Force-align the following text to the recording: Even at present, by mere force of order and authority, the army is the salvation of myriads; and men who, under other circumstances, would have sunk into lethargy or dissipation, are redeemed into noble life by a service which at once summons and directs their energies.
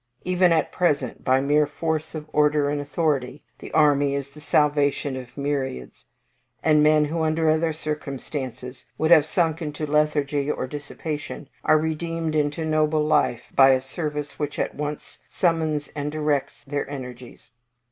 Even 0.23 0.51
at 0.51 0.71
present, 0.71 1.23
by 1.23 1.39
mere 1.41 1.67
force 1.67 2.15
of 2.15 2.27
order 2.33 2.69
and 2.71 2.81
authority, 2.81 3.43
the 3.59 3.71
army 3.71 4.15
is 4.15 4.31
the 4.31 4.41
salvation 4.41 5.15
of 5.15 5.37
myriads; 5.37 6.05
and 6.63 6.81
men 6.81 7.05
who, 7.05 7.21
under 7.21 7.47
other 7.51 7.71
circumstances, 7.71 8.87
would 8.97 9.11
have 9.11 9.27
sunk 9.27 9.61
into 9.61 9.85
lethargy 9.85 10.49
or 10.49 10.65
dissipation, 10.65 11.47
are 11.63 11.77
redeemed 11.77 12.33
into 12.33 12.65
noble 12.65 13.03
life 13.05 13.43
by 13.53 13.73
a 13.73 13.79
service 13.79 14.39
which 14.39 14.57
at 14.57 14.73
once 14.73 15.19
summons 15.27 15.89
and 15.89 16.11
directs 16.11 16.63
their 16.63 16.89
energies. 16.89 17.51